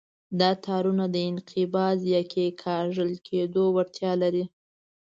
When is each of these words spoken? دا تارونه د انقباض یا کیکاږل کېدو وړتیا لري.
دا 0.39 0.49
تارونه 0.65 1.05
د 1.13 1.15
انقباض 1.29 1.99
یا 2.13 2.21
کیکاږل 2.33 3.11
کېدو 3.27 3.63
وړتیا 3.75 4.11
لري. 4.21 4.45